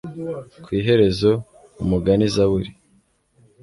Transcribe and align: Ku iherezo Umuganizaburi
Ku 0.63 0.69
iherezo 0.79 1.29
Umuganizaburi 1.83 2.71